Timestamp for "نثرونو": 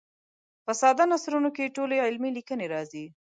1.11-1.49